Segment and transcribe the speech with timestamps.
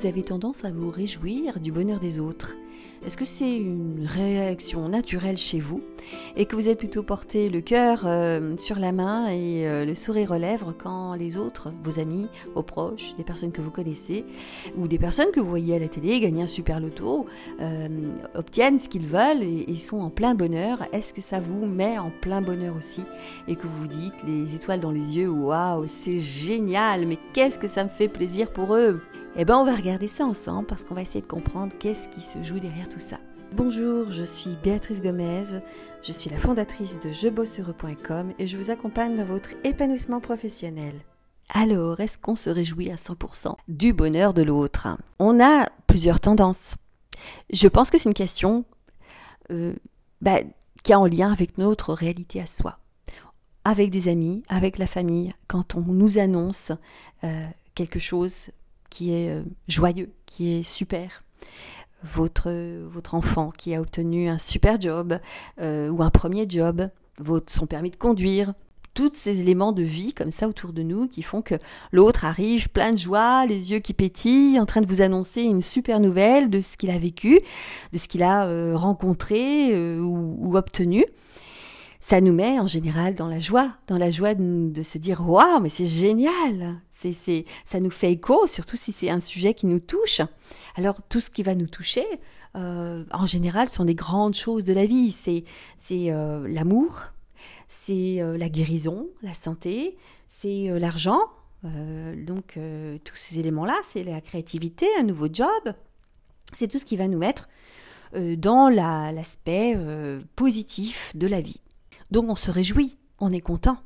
[0.00, 2.56] vous avez tendance à vous réjouir du bonheur des autres.
[3.04, 5.82] Est-ce que c'est une réaction naturelle chez vous?
[6.36, 9.94] Et que vous êtes plutôt porté le cœur euh, sur la main et euh, le
[9.94, 14.24] sourire aux lèvres quand les autres, vos amis, vos proches, des personnes que vous connaissez
[14.76, 17.26] ou des personnes que vous voyez à la télé gagner un super loto,
[17.60, 17.88] euh,
[18.34, 22.10] obtiennent ce qu'ils veulent et, sont en plein bonheur Est-ce que ça vous met en
[22.20, 23.02] plein bonheur aussi
[23.48, 27.58] et que vous vous dites les étoiles dans les yeux, waouh, c'est génial, mais qu'est-ce
[27.58, 29.00] que ça me fait plaisir pour eux?
[29.36, 32.20] Eh bien, on va regarder ça ensemble parce qu'on va essayer de comprendre qu'est-ce qui
[32.20, 33.18] se joue derrière tout ça.
[33.52, 35.60] Bonjour, je suis Béatrice Gomez,
[36.02, 40.94] je suis la fondatrice de jebosseureux.com et je vous accompagne dans votre épanouissement professionnel.
[41.48, 44.86] Alors, est-ce qu'on se réjouit à 100% du bonheur de l'autre?
[45.18, 46.76] On a plusieurs tendances.
[47.52, 48.64] Je pense que c'est une question
[49.50, 49.74] euh,
[50.20, 50.38] bah,
[50.84, 52.78] qui a en lien avec notre réalité à soi.
[53.64, 56.70] Avec des amis, avec la famille, quand on nous annonce
[57.24, 58.50] euh, quelque chose
[58.90, 61.24] qui est euh, joyeux, qui est super.
[62.02, 62.50] Votre,
[62.88, 65.18] votre enfant qui a obtenu un super job
[65.60, 68.54] euh, ou un premier job, votre, son permis de conduire,
[68.94, 71.54] tous ces éléments de vie comme ça autour de nous qui font que
[71.92, 75.62] l'autre arrive plein de joie, les yeux qui pétillent, en train de vous annoncer une
[75.62, 77.38] super nouvelle de ce qu'il a vécu,
[77.92, 81.04] de ce qu'il a euh, rencontré ou, ou, obtenu.
[82.00, 85.20] Ça nous met en général dans la joie, dans la joie de, de se dire
[85.28, 86.80] waouh mais c'est génial,
[87.64, 90.20] ça nous fait écho, surtout si c'est un sujet qui nous touche.
[90.76, 92.06] Alors tout ce qui va nous toucher,
[92.56, 95.12] euh, en général, sont des grandes choses de la vie.
[95.12, 95.44] C'est,
[95.76, 97.02] c'est euh, l'amour,
[97.68, 101.20] c'est euh, la guérison, la santé, c'est l'argent.
[101.62, 102.58] donc
[103.04, 105.74] tous ces éléments-là, c'est la créativité, un nouveau job.
[106.52, 107.48] C'est tout ce qui va nous mettre
[108.14, 109.76] dans l'aspect
[110.36, 111.60] positif de la vie.
[112.10, 113.78] Donc on se réjouit, on est content.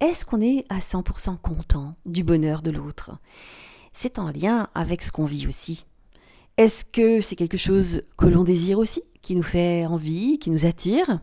[0.00, 3.12] Est-ce qu'on est à 100% content du bonheur de l'autre?
[3.92, 5.86] C'est en lien avec ce qu'on vit aussi.
[6.56, 10.66] Est-ce que c'est quelque chose que l'on désire aussi, qui nous fait envie, qui nous
[10.66, 11.20] attire?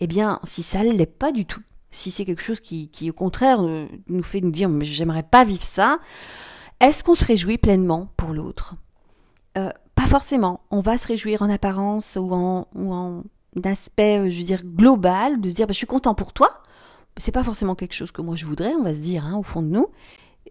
[0.00, 3.12] Eh bien, si ça ne l'est pas du tout, si c'est quelque chose qui, au
[3.12, 5.98] contraire euh, nous fait nous dire j'aimerais pas vivre ça,
[6.80, 8.76] est-ce qu'on se réjouit pleinement pour l'autre?
[9.56, 10.60] Euh, Pas forcément.
[10.70, 13.24] On va se réjouir en apparence ou en, ou en
[13.64, 16.62] aspect, je veux dire, global, de se dire bah, je suis content pour toi,
[17.18, 19.42] c'est pas forcément quelque chose que moi je voudrais, on va se dire, hein, au
[19.42, 19.88] fond de nous.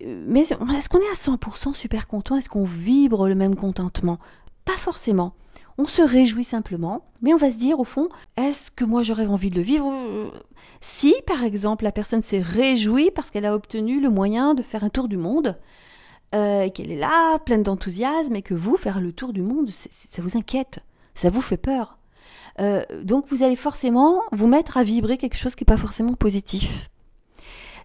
[0.01, 2.35] Euh, mais est-ce qu'on est à 100% super content?
[2.35, 4.19] Est-ce qu'on vibre le même contentement?
[4.65, 5.33] Pas forcément.
[5.79, 9.27] On se réjouit simplement, mais on va se dire au fond, est-ce que moi j'aurais
[9.27, 9.91] envie de le vivre?
[10.81, 14.83] Si par exemple la personne s'est réjouie parce qu'elle a obtenu le moyen de faire
[14.83, 15.55] un tour du monde,
[16.35, 19.69] euh, et qu'elle est là, pleine d'enthousiasme, et que vous, faire le tour du monde,
[19.69, 20.79] ça vous inquiète,
[21.13, 21.96] ça vous fait peur.
[22.59, 26.13] Euh, donc vous allez forcément vous mettre à vibrer quelque chose qui n'est pas forcément
[26.13, 26.89] positif.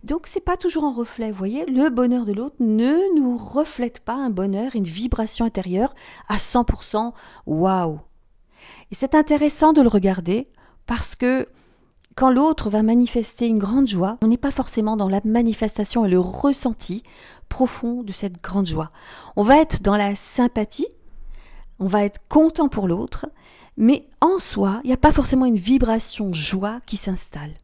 [0.03, 4.01] Donc c'est pas toujours un reflet, vous voyez, le bonheur de l'autre ne nous reflète
[4.01, 5.95] pas un bonheur, une vibration intérieure
[6.29, 7.13] à 100%
[7.47, 8.01] waouh.
[8.91, 10.49] Et c'est intéressant de le regarder
[10.87, 11.47] parce que
[12.17, 16.11] quand l'autre va manifester une grande joie, on n'est pas forcément dans la manifestation et
[16.11, 17.05] le ressenti
[17.49, 18.89] profond de cette grande joie.
[19.37, 20.89] On va être dans la sympathie,
[21.79, 23.27] on va être content pour l'autre,
[23.77, 27.55] mais en soi, il n'y a pas forcément une vibration joie qui s'installe.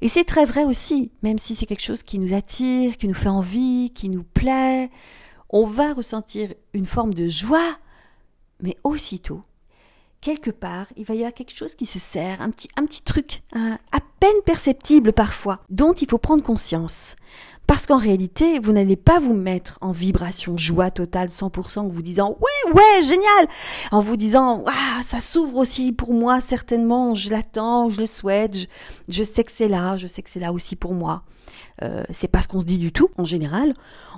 [0.00, 3.14] Et c'est très vrai aussi, même si c'est quelque chose qui nous attire, qui nous
[3.14, 4.90] fait envie, qui nous plaît,
[5.50, 7.76] on va ressentir une forme de joie,
[8.60, 9.42] mais aussitôt,
[10.20, 13.02] quelque part, il va y avoir quelque chose qui se sert, un petit, un petit
[13.02, 17.16] truc, à peine perceptible parfois, dont il faut prendre conscience.
[17.72, 22.02] Parce qu'en réalité, vous n'allez pas vous mettre en vibration joie totale 100% en vous
[22.02, 23.46] disant ouais ouais génial,
[23.92, 28.68] en vous disant ah ça s'ouvre aussi pour moi certainement, je l'attends, je le souhaite,
[29.08, 31.22] je, sais que c'est là, je sais que c'est là aussi pour moi.
[31.82, 33.08] Euh, c'est pas ce qu'on se dit du tout.
[33.16, 33.72] En général,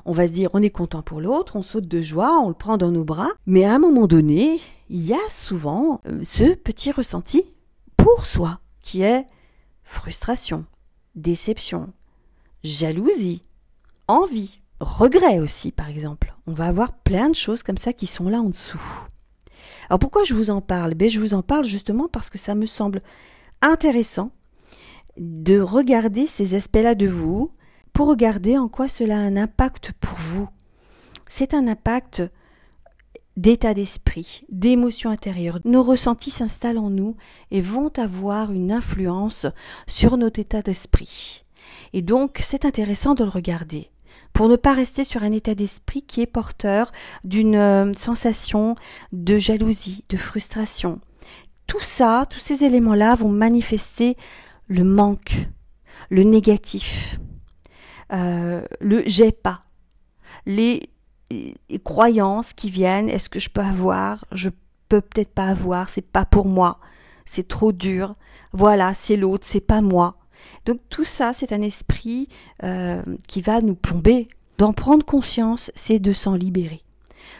[0.04, 2.54] on va se dire on est content pour l'autre, on saute de joie, on le
[2.54, 4.60] prend dans nos bras, mais à un moment donné,
[4.90, 7.44] il y a souvent euh, ce petit ressenti
[7.96, 9.24] pour soi qui est
[9.84, 10.64] frustration,
[11.14, 11.92] déception,
[12.64, 13.44] jalousie,
[14.08, 16.34] envie, regret aussi par exemple.
[16.46, 18.82] On va avoir plein de choses comme ça qui sont là en dessous.
[19.88, 20.94] Alors pourquoi je vous en parle?
[20.94, 23.02] Ben, Je vous en parle justement parce que ça me semble
[23.62, 24.32] intéressant
[25.16, 27.52] de regarder ces aspects-là de vous
[27.92, 30.48] pour regarder en quoi cela a un impact pour vous.
[31.28, 32.22] C'est un impact
[33.36, 35.60] d'état d'esprit, d'émotion intérieure.
[35.64, 37.16] Nos ressentis s'installent en nous
[37.50, 39.46] et vont avoir une influence
[39.86, 41.43] sur notre état d'esprit.
[41.92, 43.90] Et donc, c'est intéressant de le regarder
[44.32, 46.90] pour ne pas rester sur un état d'esprit qui est porteur
[47.22, 48.74] d'une euh, sensation
[49.12, 51.00] de jalousie, de frustration.
[51.66, 54.16] Tout ça, tous ces éléments-là vont manifester
[54.66, 55.48] le manque,
[56.10, 57.18] le négatif,
[58.12, 59.62] euh, le j'ai pas,
[60.46, 60.90] les
[61.84, 63.08] croyances qui viennent.
[63.08, 64.50] Est-ce que je peux avoir Je
[64.88, 65.88] peux peut-être pas avoir.
[65.88, 66.80] C'est pas pour moi.
[67.24, 68.16] C'est trop dur.
[68.52, 69.46] Voilà, c'est l'autre.
[69.48, 70.16] C'est pas moi.
[70.64, 72.28] Donc tout ça, c'est un esprit
[72.62, 74.28] euh, qui va nous plomber.
[74.56, 76.82] D'en prendre conscience, c'est de s'en libérer.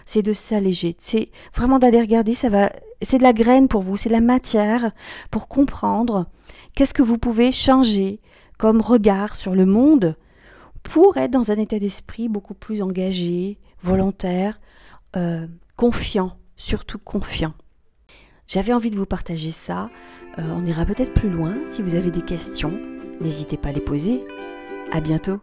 [0.04, 0.96] C'est de s'alléger.
[0.98, 2.34] C'est vraiment d'aller regarder.
[2.34, 2.72] Ça va.
[3.02, 3.96] C'est de la graine pour vous.
[3.96, 4.90] C'est de la matière
[5.30, 6.26] pour comprendre
[6.74, 8.20] qu'est-ce que vous pouvez changer
[8.58, 10.16] comme regard sur le monde
[10.82, 14.56] pour être dans un état d'esprit beaucoup plus engagé, volontaire,
[15.16, 15.46] euh,
[15.76, 17.54] confiant, surtout confiant.
[18.46, 19.88] J'avais envie de vous partager ça.
[20.38, 21.54] Euh, on ira peut-être plus loin.
[21.70, 22.78] Si vous avez des questions,
[23.24, 24.24] n'hésitez pas à les poser.
[24.92, 25.38] À bientôt.